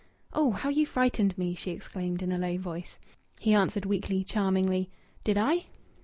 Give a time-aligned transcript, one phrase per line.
[0.33, 0.49] "Oh!
[0.49, 2.97] How you frightened me!" she exclaimed in a low voice.
[3.39, 4.89] He answered weakly, charmingly
[5.23, 5.65] "Did I?"